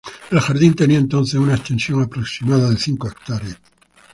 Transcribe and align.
El 0.31 0.39
jardín 0.39 0.73
tenía 0.73 0.97
entonces 0.97 1.35
una 1.35 1.53
extensión 1.53 2.01
aproximada 2.01 2.71
de 2.71 2.77
cinco 2.77 3.07
hectáreas. 3.07 3.61